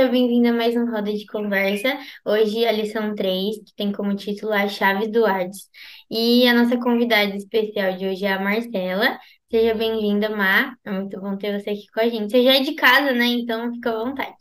[0.00, 1.98] seja bem-vindo a mais um Roda de Conversa.
[2.24, 5.68] Hoje a lição 3, que tem como título As Chaves do Hades.
[6.10, 9.18] E a nossa convidada especial de hoje é a Marcela.
[9.50, 10.74] Seja bem-vinda, Mar.
[10.84, 12.30] É muito bom ter você aqui com a gente.
[12.30, 13.26] Você já é de casa, né?
[13.26, 14.36] Então fica à vontade.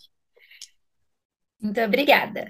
[1.62, 2.48] Muito obrigada.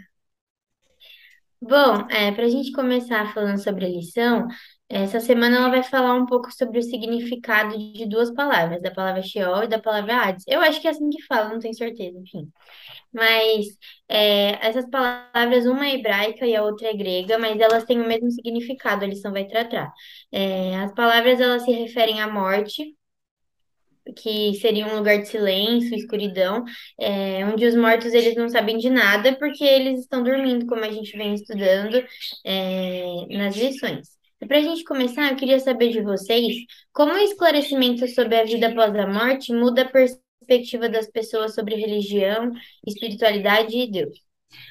[1.61, 4.47] Bom, é, para a gente começar falando sobre a lição,
[4.89, 9.21] essa semana ela vai falar um pouco sobre o significado de duas palavras, da palavra
[9.21, 10.43] Sheol e da palavra Hades.
[10.47, 12.51] Eu acho que é assim que fala, não tenho certeza, enfim.
[13.13, 13.67] Mas
[14.07, 18.07] é, essas palavras, uma é hebraica e a outra é grega, mas elas têm o
[18.07, 19.91] mesmo significado, a lição vai tratar.
[20.31, 22.95] É, as palavras elas se referem à morte,
[24.17, 26.63] que seria um lugar de silêncio, escuridão,
[26.99, 30.91] é, onde os mortos eles não sabem de nada porque eles estão dormindo, como a
[30.91, 32.03] gente vem estudando
[32.45, 34.18] é, nas lições.
[34.47, 36.55] Para a gente começar, eu queria saber de vocês
[36.93, 41.75] como o esclarecimento sobre a vida após a morte muda a perspectiva das pessoas sobre
[41.75, 42.51] religião,
[42.87, 44.17] espiritualidade e Deus.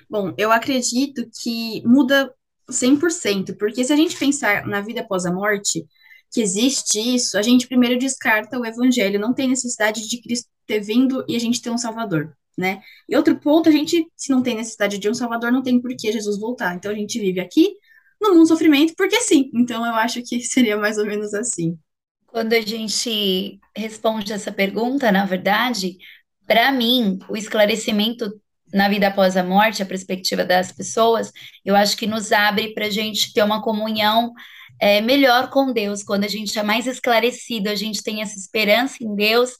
[0.08, 2.32] Bom, eu acredito que muda
[2.70, 5.86] 100%, porque se a gente pensar na vida após a morte,
[6.32, 10.80] que existe isso, a gente primeiro descarta o evangelho, não tem necessidade de Cristo ter
[10.80, 12.80] vindo e a gente ter um salvador, né?
[13.08, 15.94] E outro ponto, a gente, se não tem necessidade de um salvador, não tem por
[15.96, 16.74] que Jesus voltar.
[16.74, 17.74] Então a gente vive aqui
[18.20, 19.50] no mundo sofrimento porque sim.
[19.54, 21.78] Então eu acho que seria mais ou menos assim.
[22.26, 25.96] Quando a gente responde essa pergunta, na verdade,
[26.46, 28.30] para mim, o esclarecimento
[28.72, 31.32] na vida após a morte, a perspectiva das pessoas,
[31.64, 34.32] eu acho que nos abre para a gente ter uma comunhão
[34.80, 38.96] é, melhor com Deus, quando a gente é mais esclarecido, a gente tem essa esperança
[39.00, 39.56] em Deus,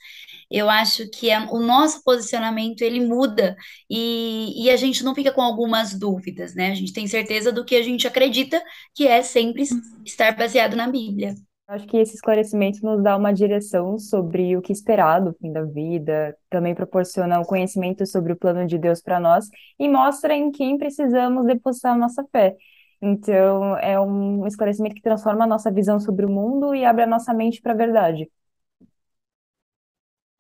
[0.51, 3.57] eu acho que é, o nosso posicionamento ele muda
[3.91, 6.71] e, e a gente não fica com algumas dúvidas, né?
[6.71, 8.63] A gente tem certeza do que a gente acredita,
[8.95, 9.65] que é sempre
[10.05, 11.35] estar baseado na Bíblia.
[11.69, 15.65] Acho que esse esclarecimento nos dá uma direção sobre o que esperar do fim da
[15.65, 20.51] vida, também proporciona um conhecimento sobre o plano de Deus para nós e mostra em
[20.51, 22.57] quem precisamos depositar a nossa fé.
[23.03, 27.07] Então, é um esclarecimento que transforma a nossa visão sobre o mundo e abre a
[27.07, 28.31] nossa mente para a verdade.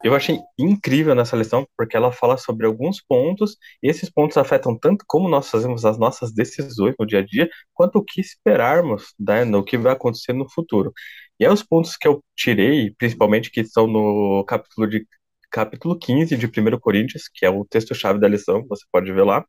[0.04, 4.78] Eu achei incrível nessa lição, porque ela fala sobre alguns pontos, e esses pontos afetam
[4.78, 9.12] tanto como nós fazemos as nossas decisões no dia a dia, quanto o que esperarmos,
[9.18, 10.92] né, no que vai acontecer no futuro.
[11.38, 15.06] E aí os pontos que eu tirei, principalmente que estão no capítulo de
[15.50, 19.44] capítulo 15 de 1 Coríntios, que é o texto-chave da lição, você pode ver lá,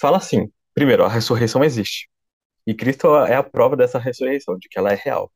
[0.00, 2.08] fala assim: primeiro, a ressurreição existe.
[2.66, 5.32] E Cristo é a prova dessa ressurreição, de que ela é real.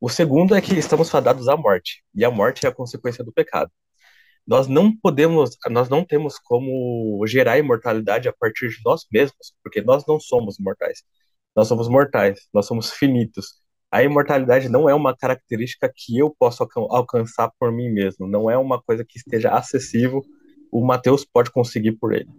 [0.00, 3.32] O segundo é que estamos fadados à morte, e a morte é a consequência do
[3.32, 3.70] pecado.
[4.46, 9.82] Nós não podemos, nós não temos como gerar imortalidade a partir de nós mesmos, porque
[9.82, 11.02] nós não somos mortais.
[11.54, 13.60] Nós somos mortais, nós somos finitos.
[13.90, 18.56] A imortalidade não é uma característica que eu posso alcançar por mim mesmo, não é
[18.56, 20.22] uma coisa que esteja acessível,
[20.72, 22.30] o Mateus pode conseguir por ele.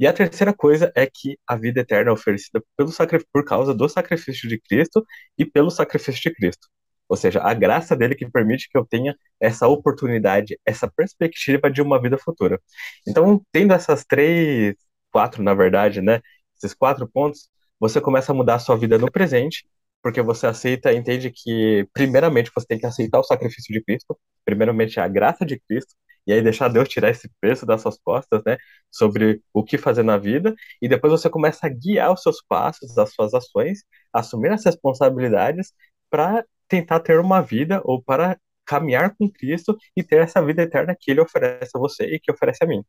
[0.00, 2.90] E a terceira coisa é que a vida eterna é oferecida pelo
[3.32, 5.04] por causa do sacrifício de Cristo
[5.38, 6.68] e pelo sacrifício de Cristo.
[7.08, 11.80] Ou seja, a graça dele que permite que eu tenha essa oportunidade, essa perspectiva de
[11.82, 12.60] uma vida futura.
[13.06, 14.74] Então, tendo essas três,
[15.10, 16.20] quatro, na verdade, né?
[16.56, 17.48] Esses quatro pontos,
[17.80, 19.66] você começa a mudar a sua vida no presente,
[20.02, 25.00] porque você aceita, entende que, primeiramente, você tem que aceitar o sacrifício de Cristo, primeiramente
[25.00, 25.94] a graça de Cristo,
[26.26, 28.56] e aí deixar Deus tirar esse peso das suas costas, né,
[28.90, 32.96] sobre o que fazer na vida, e depois você começa a guiar os seus passos,
[32.98, 33.82] as suas ações,
[34.12, 35.72] assumir as responsabilidades
[36.10, 40.94] para tentar ter uma vida ou para caminhar com Cristo e ter essa vida eterna
[40.98, 42.84] que ele oferece a você e que oferece a mim.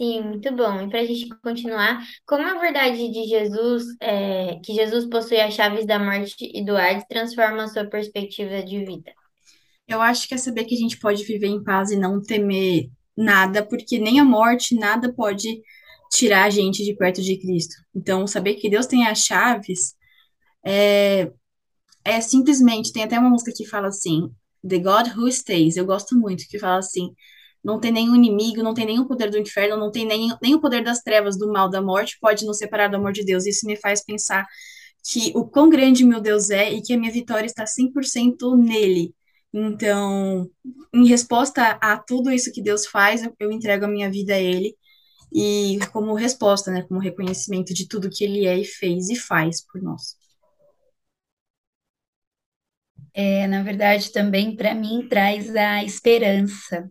[0.00, 0.80] Sim, muito bom.
[0.82, 5.54] E para a gente continuar, como a verdade de Jesus, é, que Jesus possui as
[5.54, 9.12] chaves da morte e do Hades, transforma a sua perspectiva de vida?
[9.88, 12.90] Eu acho que é saber que a gente pode viver em paz e não temer
[13.16, 15.60] nada, porque nem a morte, nada pode
[16.12, 17.74] tirar a gente de perto de Cristo.
[17.92, 19.96] Então, saber que Deus tem as chaves
[20.64, 21.32] é,
[22.04, 24.30] é simplesmente, tem até uma música que fala assim,
[24.66, 27.14] The God Who Stays, eu gosto muito, que fala assim,
[27.62, 30.60] não tem nenhum inimigo, não tem nenhum poder do inferno, não tem nem, nem o
[30.60, 33.46] poder das trevas, do mal, da morte, pode nos separar do amor de Deus.
[33.46, 34.46] Isso me faz pensar
[35.04, 39.14] que o quão grande meu Deus é e que a minha vitória está 100% nele.
[39.52, 40.48] Então,
[40.94, 44.76] em resposta a tudo isso que Deus faz, eu entrego a minha vida a Ele
[45.32, 49.64] e como resposta, né, como reconhecimento de tudo que Ele é e fez e faz
[49.64, 50.16] por nós.
[53.20, 56.88] É, na verdade, também para mim traz a esperança.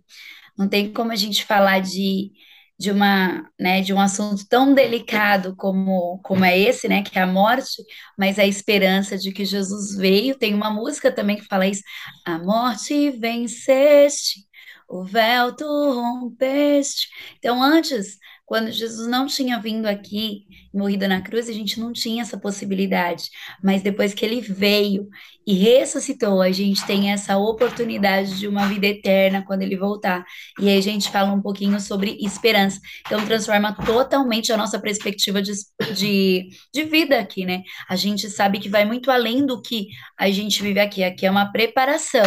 [0.58, 2.32] Não tem como a gente falar de
[2.80, 7.24] de uma, né, de um assunto tão delicado como, como é esse, né, que é
[7.24, 7.84] a morte,
[8.18, 10.38] mas a esperança de que Jesus veio.
[10.38, 11.84] Tem uma música também que fala isso:
[12.26, 14.47] A morte venceste,
[14.88, 17.10] o véu tu rompeste.
[17.38, 22.22] Então, antes, quando Jesus não tinha vindo aqui, morrido na cruz, a gente não tinha
[22.22, 23.30] essa possibilidade.
[23.62, 25.10] Mas depois que ele veio
[25.46, 30.24] e ressuscitou, a gente tem essa oportunidade de uma vida eterna quando ele voltar.
[30.62, 32.80] E aí a gente fala um pouquinho sobre esperança.
[33.06, 35.52] Então, transforma totalmente a nossa perspectiva de,
[35.94, 37.64] de, de vida aqui, né?
[37.90, 39.88] A gente sabe que vai muito além do que
[40.18, 41.04] a gente vive aqui.
[41.04, 42.24] Aqui é uma preparação.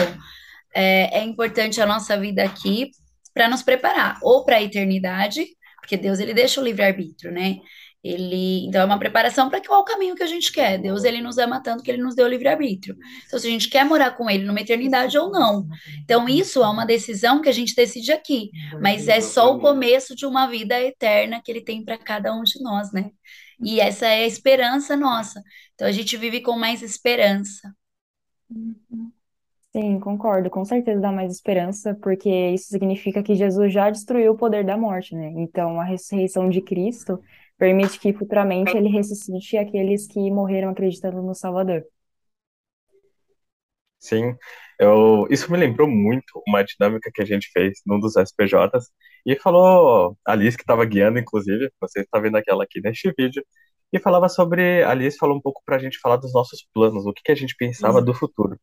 [0.74, 2.90] É, é importante a nossa vida aqui
[3.34, 5.46] para nos preparar ou para a eternidade,
[5.80, 7.56] porque Deus ele deixa o livre-arbítrio, né?
[8.02, 10.78] Ele, então é uma preparação para qual caminho que a gente quer.
[10.78, 12.96] Deus ele nos ama tanto que ele nos deu o livre-arbítrio.
[13.26, 15.66] Então se a gente quer morar com ele numa eternidade ou não.
[16.02, 18.50] Então isso é uma decisão que a gente decide aqui,
[18.80, 22.42] mas é só o começo de uma vida eterna que ele tem para cada um
[22.42, 23.10] de nós, né?
[23.62, 25.42] E essa é a esperança nossa.
[25.74, 27.74] Então a gente vive com mais esperança.
[29.72, 30.50] Sim, concordo.
[30.50, 34.76] Com certeza dá mais esperança, porque isso significa que Jesus já destruiu o poder da
[34.76, 35.32] morte, né?
[35.36, 37.20] Então, a ressurreição de Cristo
[37.56, 41.84] permite que futuramente ele ressuscite aqueles que morreram acreditando no Salvador.
[43.98, 44.34] Sim,
[44.78, 48.90] eu, isso me lembrou muito uma dinâmica que a gente fez num dos SPJs,
[49.26, 53.44] e falou, a Alice que estava guiando, inclusive, você está vendo aquela aqui neste vídeo,
[53.92, 57.04] e falava sobre, a Alice falou um pouco para a gente falar dos nossos planos,
[57.04, 58.58] o que, que a gente pensava do futuro.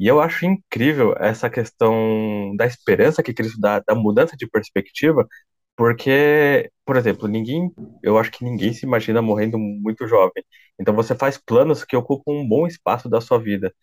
[0.00, 5.28] E eu acho incrível essa questão da esperança que Cristo dá, da mudança de perspectiva,
[5.76, 10.44] porque, por exemplo, ninguém, eu acho que ninguém se imagina morrendo muito jovem.
[10.80, 13.74] Então você faz planos que ocupam um bom espaço da sua vida.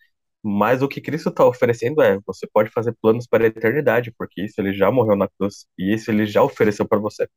[0.42, 4.42] Mas o que Cristo está oferecendo é, você pode fazer planos para a eternidade, porque
[4.44, 7.28] isso ele já morreu na cruz e isso ele já ofereceu para você.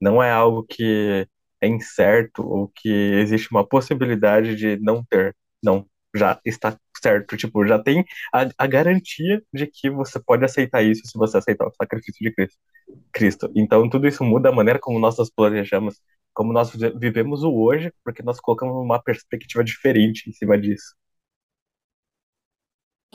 [0.00, 1.26] Não é algo que
[1.60, 5.36] é incerto ou que existe uma possibilidade de não ter.
[5.62, 7.36] Não, já está certo.
[7.36, 8.04] Tipo, já tem
[8.34, 12.32] a, a garantia de que você pode aceitar isso se você aceitar o sacrifício de
[12.34, 12.58] Cristo.
[13.12, 13.52] Cristo.
[13.56, 16.00] Então, tudo isso muda a maneira como nós nos planejamos,
[16.34, 20.94] como nós vivemos o hoje, porque nós colocamos uma perspectiva diferente em cima disso.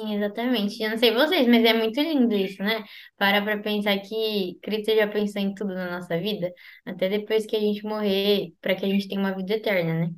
[0.01, 0.81] Exatamente.
[0.81, 2.83] Eu não sei vocês, mas é muito lindo isso, né?
[3.18, 6.53] Para pra pensar que Cristo já pensou em tudo na nossa vida,
[6.85, 10.13] até depois que a gente morrer, para que a gente tenha uma vida eterna, né?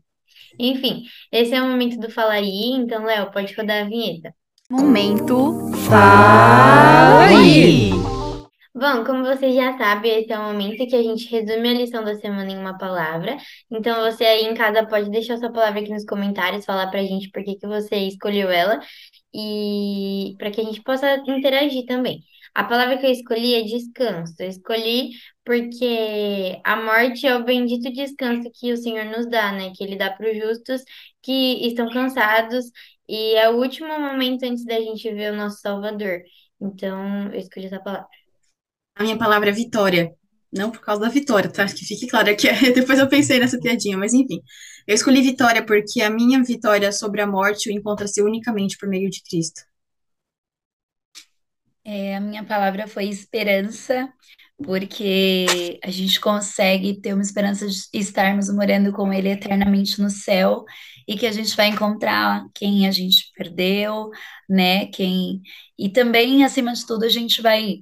[0.60, 4.34] Enfim, esse é o momento do Fala aí, então, Léo, pode rodar a vinheta.
[4.70, 7.92] Momento Fala aí!
[8.74, 12.04] Bom, como você já sabe, esse é o momento que a gente resume a lição
[12.04, 13.38] da semana em uma palavra.
[13.70, 17.30] Então, você aí em casa pode deixar sua palavra aqui nos comentários, falar pra gente
[17.32, 18.80] por que que você escolheu ela
[19.34, 22.24] e para que a gente possa interagir também.
[22.54, 24.36] A palavra que eu escolhi é descanso.
[24.40, 25.12] Eu escolhi
[25.46, 29.72] porque a morte é o bendito descanso que o Senhor nos dá, né?
[29.76, 30.84] Que Ele dá para os justos
[31.22, 32.66] que estão cansados
[33.08, 36.22] e é o último momento antes da gente ver o nosso Salvador.
[36.60, 38.08] Então, eu escolhi essa palavra.
[38.96, 40.14] A minha palavra é vitória.
[40.54, 41.66] Não por causa da vitória, tá?
[41.66, 44.42] Que fique claro que depois eu pensei nessa piadinha, mas enfim.
[44.86, 49.22] Eu escolhi vitória porque a minha vitória sobre a morte encontra-se unicamente por meio de
[49.24, 49.62] Cristo.
[51.84, 54.12] É, a minha palavra foi esperança,
[54.64, 60.64] porque a gente consegue ter uma esperança de estarmos morando com Ele eternamente no céu
[61.08, 64.10] e que a gente vai encontrar quem a gente perdeu,
[64.48, 64.86] né?
[64.88, 65.42] Quem
[65.78, 67.82] e também acima de tudo a gente vai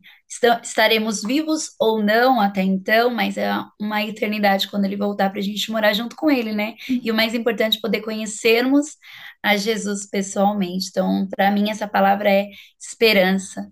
[0.63, 5.43] estaremos vivos ou não até então, mas é uma eternidade quando Ele voltar para a
[5.43, 6.75] gente morar junto com Ele, né?
[6.87, 8.95] E o mais importante é poder conhecermos
[9.43, 10.87] a Jesus pessoalmente.
[10.89, 12.47] Então, para mim essa palavra é
[12.79, 13.69] esperança.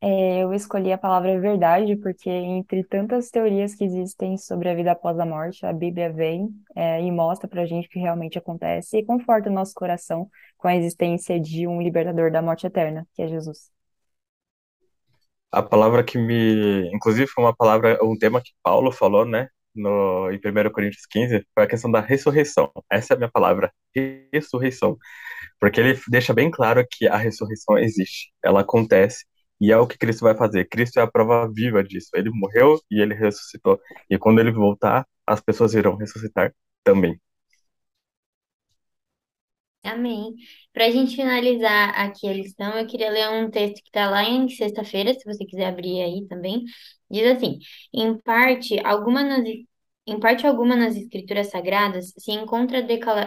[0.00, 4.92] É, eu escolhi a palavra verdade porque, entre tantas teorias que existem sobre a vida
[4.92, 8.98] após a morte, a Bíblia vem, é, e mostra pra gente o que realmente acontece
[8.98, 13.22] e conforta o nosso coração com a existência de um libertador da morte eterna, que
[13.22, 13.70] é Jesus.
[15.50, 16.88] A palavra que me.
[16.94, 19.48] Inclusive, foi uma palavra, um tema que Paulo falou, né?
[19.74, 22.70] No, em 1 Coríntios 15, foi a questão da ressurreição.
[22.90, 23.72] Essa é a minha palavra,
[24.32, 24.96] ressurreição.
[25.60, 29.24] Porque ele deixa bem claro que a ressurreição existe, ela acontece
[29.60, 30.66] e é o que Cristo vai fazer.
[30.68, 32.10] Cristo é a prova viva disso.
[32.14, 33.80] Ele morreu e ele ressuscitou.
[34.10, 37.20] E quando ele voltar, as pessoas irão ressuscitar também.
[39.84, 40.34] Amém.
[40.72, 44.22] Para a gente finalizar aqui a lição, eu queria ler um texto que está lá
[44.24, 46.64] em sexta-feira, se você quiser abrir aí também.
[47.10, 47.58] Diz assim:
[47.94, 49.44] em parte, alguma nas
[50.10, 52.78] em parte alguma nas Escrituras Sagradas se encontra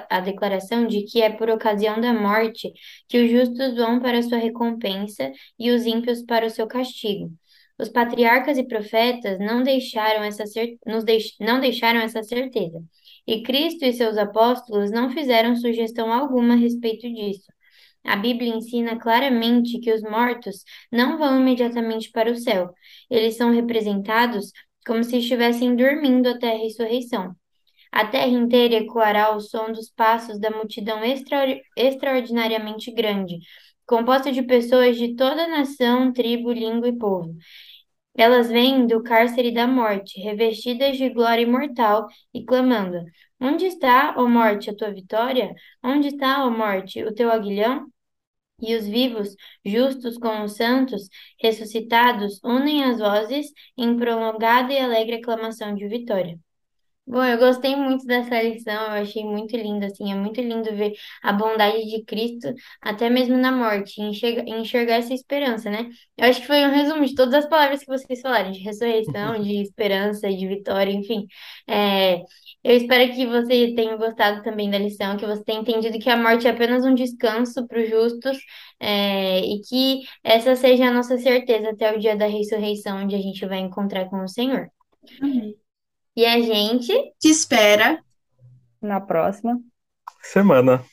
[0.09, 2.73] a declaração de que é por ocasião da morte
[3.07, 7.31] que os justos vão para sua recompensa e os ímpios para o seu castigo.
[7.79, 10.43] Os patriarcas e profetas não deixaram essa,
[10.85, 11.35] nos deix...
[11.39, 12.79] não deixaram essa certeza,
[13.25, 17.51] e Cristo e seus apóstolos não fizeram sugestão alguma a respeito disso.
[18.03, 22.73] A Bíblia ensina claramente que os mortos não vão imediatamente para o céu.
[23.09, 24.51] Eles são representados
[24.85, 27.35] como se estivessem dormindo até a ressurreição.
[27.91, 33.39] A terra inteira ecoará o som dos passos da multidão extra, extraordinariamente grande,
[33.85, 37.35] composta de pessoas de toda nação, tribo, língua e povo.
[38.15, 43.03] Elas vêm do cárcere da morte, revestidas de glória imortal, e clamando:
[43.39, 45.53] Onde está, ó morte, a tua vitória?
[45.83, 47.87] Onde está, ó morte, o teu aguilhão?
[48.61, 51.07] E os vivos, justos como os santos,
[51.39, 56.37] ressuscitados, unem as vozes em prolongada e alegre aclamação de vitória.
[57.05, 60.93] Bom, eu gostei muito dessa lição, eu achei muito lindo, assim, é muito lindo ver
[61.21, 65.89] a bondade de Cristo, até mesmo na morte, enxergar, enxergar essa esperança, né?
[66.15, 69.41] Eu acho que foi um resumo de todas as palavras que vocês falaram, de ressurreição,
[69.41, 71.27] de esperança, de vitória, enfim.
[71.67, 72.21] É,
[72.63, 76.17] eu espero que você tenha gostado também da lição, que você tenha entendido que a
[76.17, 78.37] morte é apenas um descanso para os justos,
[78.79, 83.21] é, e que essa seja a nossa certeza até o dia da ressurreição, onde a
[83.21, 84.69] gente vai encontrar com o Senhor.
[85.21, 85.55] Amém.
[86.15, 86.93] E a gente.
[87.19, 88.03] Te espera.
[88.81, 89.59] Na próxima.
[90.21, 90.83] Semana.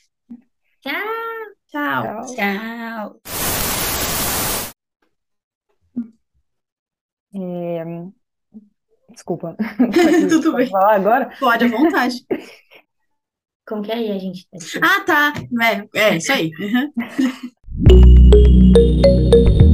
[0.80, 1.28] Tchau!
[1.70, 2.24] Tchau.
[2.34, 3.20] Tchau.
[7.34, 7.84] É,
[9.18, 9.56] Desculpa.
[10.30, 10.70] Tudo Pode bem.
[10.70, 11.30] falar agora?
[11.40, 12.24] Pode à vontade.
[13.66, 14.48] Como que é aí a gente?
[14.80, 15.32] Ah, tá.
[15.92, 16.52] É, é isso aí.
[16.60, 16.92] Uhum.